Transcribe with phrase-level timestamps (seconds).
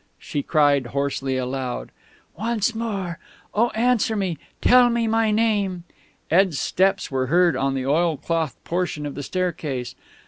[0.17, 1.91] She cried hoarsely aloud.
[2.35, 3.19] "Once more
[3.53, 4.39] oh, answer me!
[4.59, 5.83] Tell me my name!"
[6.31, 9.93] Ed's steps were heard on the oilclothed portion of the staircase.